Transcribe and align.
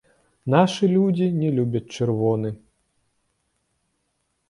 Нашы 0.53 0.89
людзі 0.93 1.27
не 1.43 1.49
любяць 1.59 1.83
чырвоны. 1.95 2.49